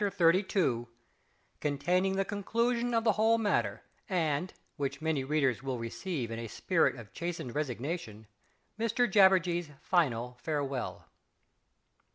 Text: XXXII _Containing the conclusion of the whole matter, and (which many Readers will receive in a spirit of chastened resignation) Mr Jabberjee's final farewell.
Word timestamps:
XXXII 0.03 0.87
_Containing 1.61 2.15
the 2.15 2.25
conclusion 2.25 2.95
of 2.95 3.03
the 3.03 3.11
whole 3.11 3.37
matter, 3.37 3.83
and 4.09 4.51
(which 4.75 4.99
many 4.99 5.23
Readers 5.23 5.61
will 5.61 5.77
receive 5.77 6.31
in 6.31 6.39
a 6.39 6.47
spirit 6.47 6.95
of 6.95 7.13
chastened 7.13 7.53
resignation) 7.53 8.25
Mr 8.79 9.07
Jabberjee's 9.07 9.69
final 9.79 10.39
farewell. 10.41 11.05